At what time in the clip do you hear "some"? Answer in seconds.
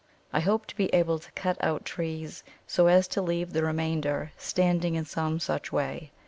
5.05-5.39